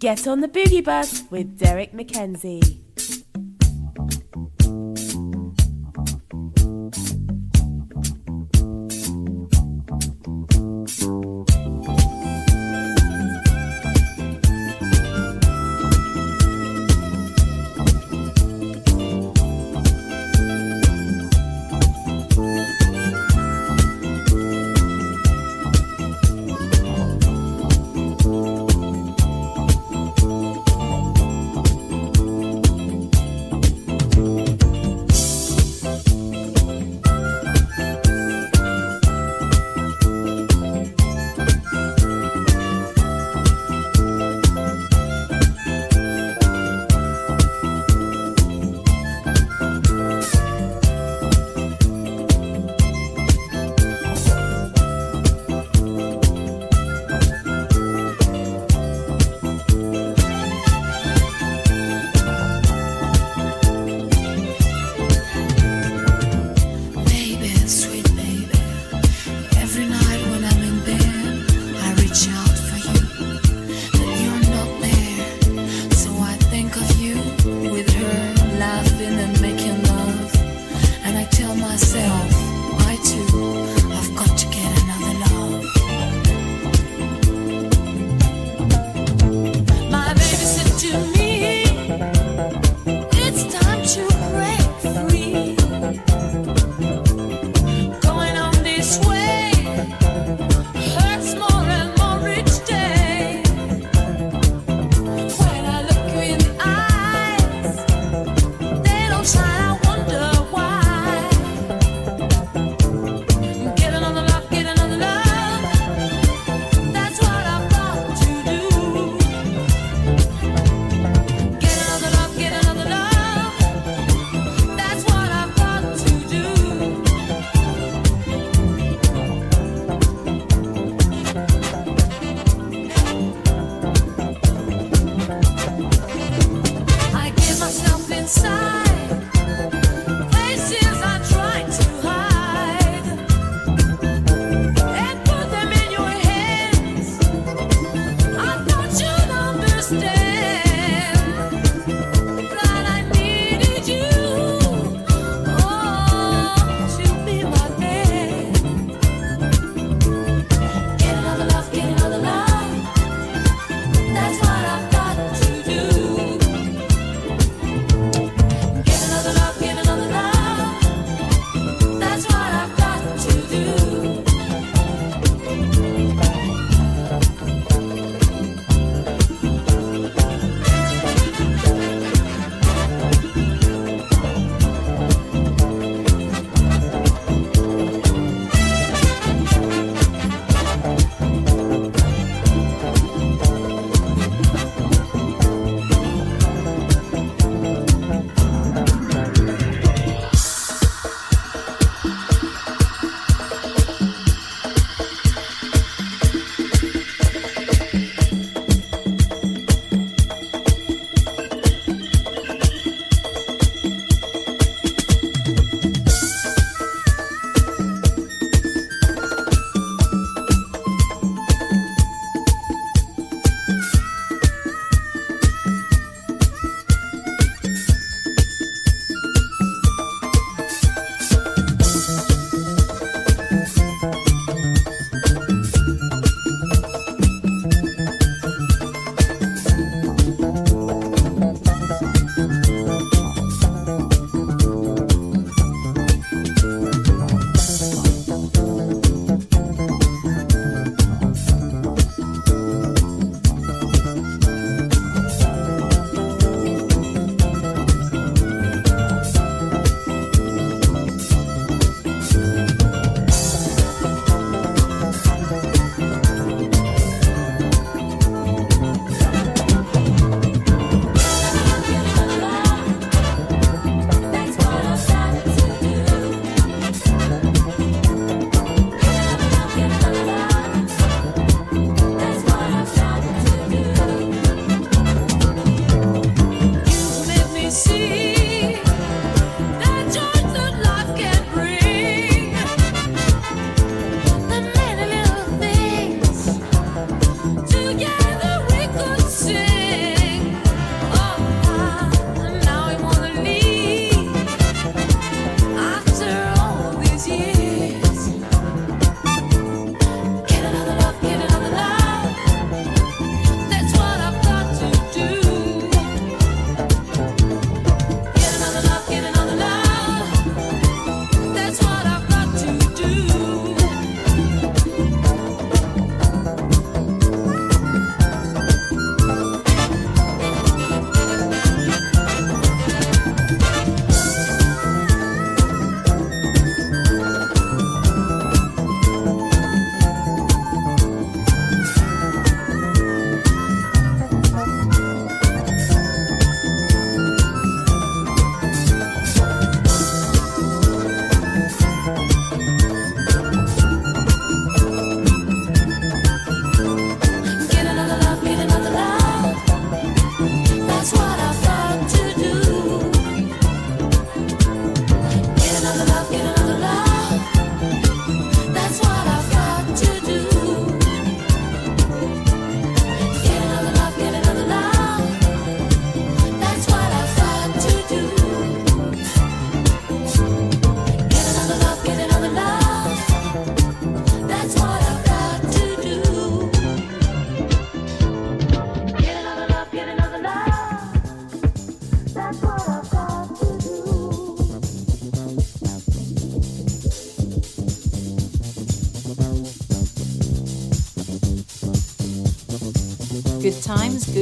[0.00, 2.78] Get on the boogie bus with Derek McKenzie.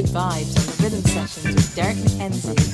[0.09, 2.68] Vibes on the rhythm sessions with Derek McKenzie.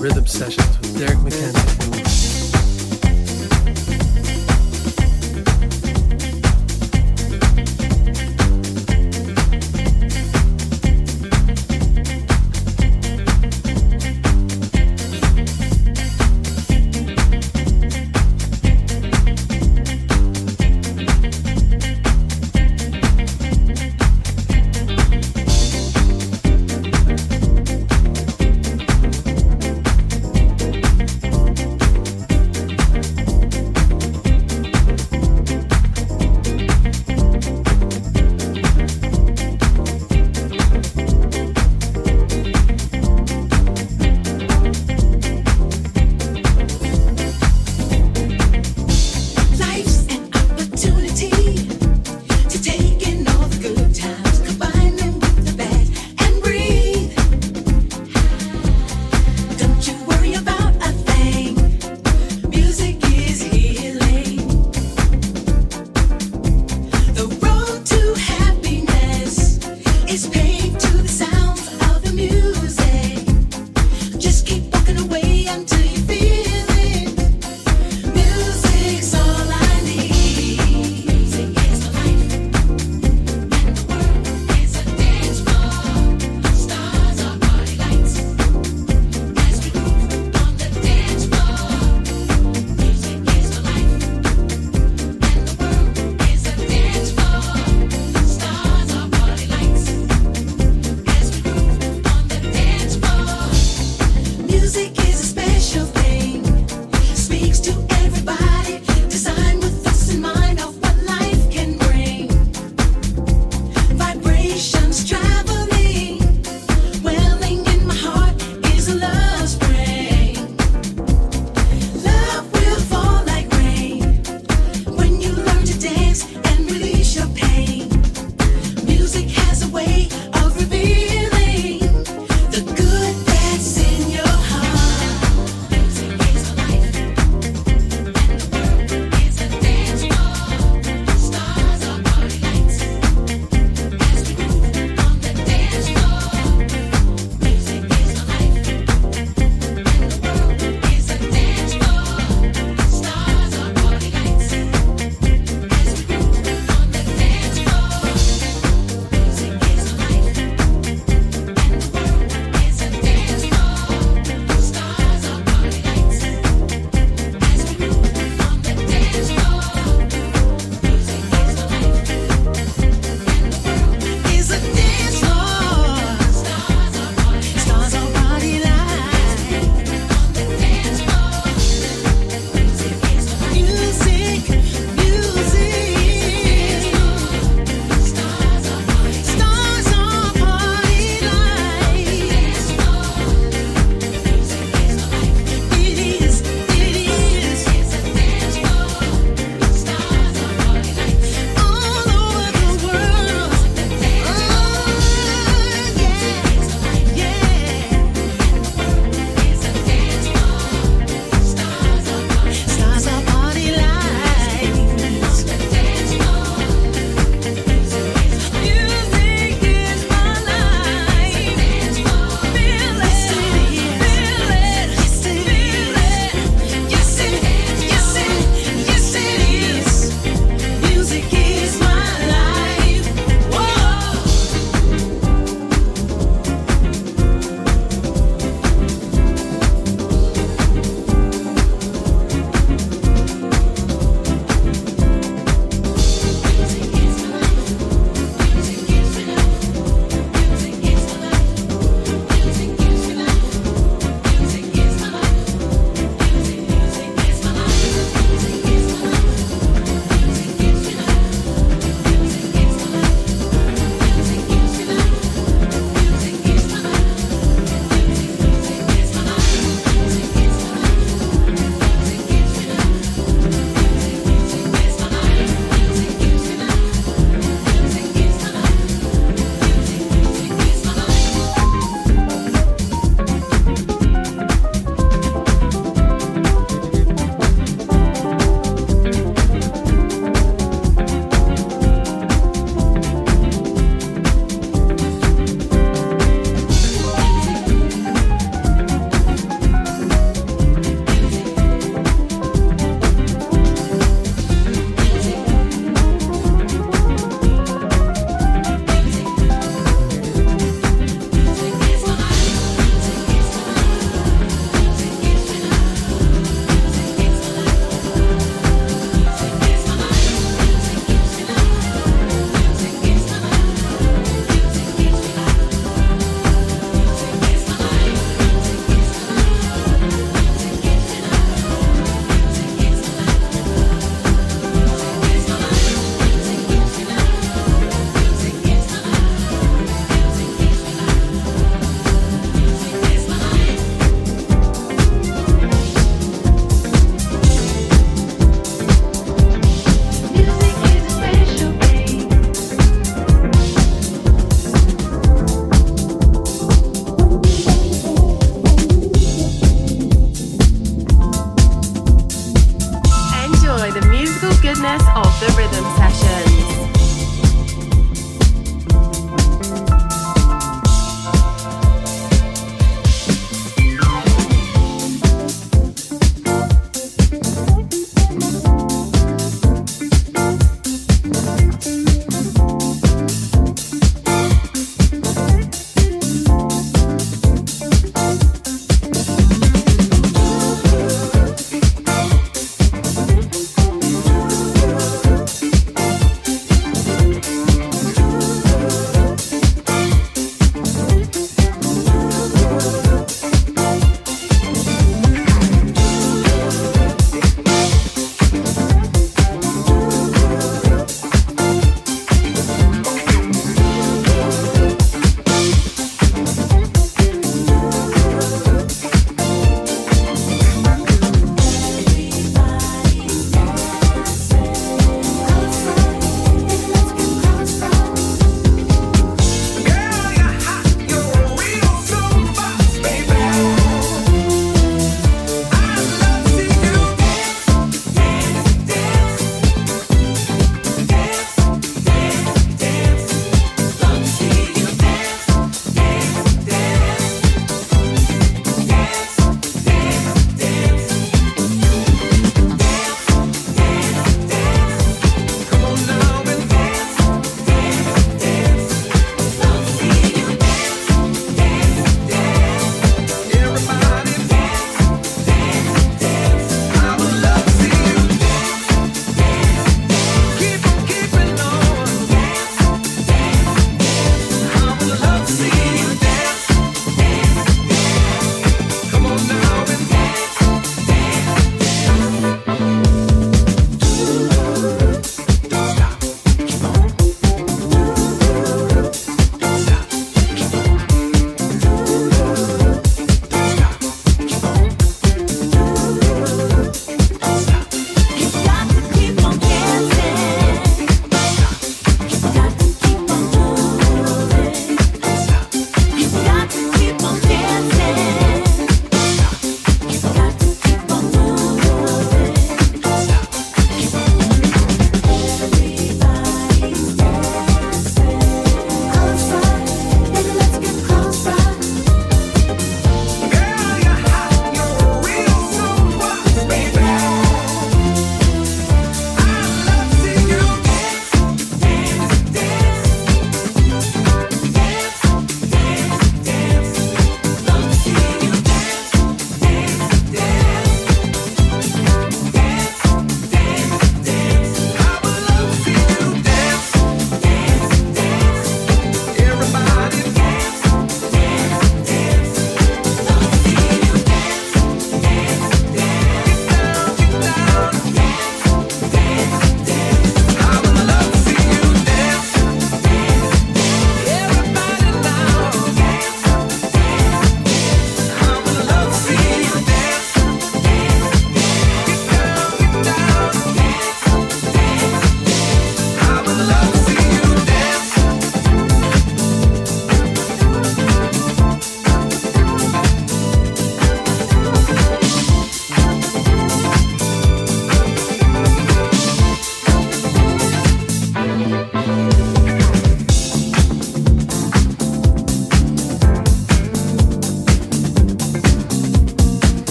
[0.00, 0.69] rhythm session.